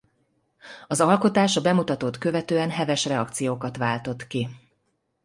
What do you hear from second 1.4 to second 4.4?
a bemutatót követően heves reakciókat váltott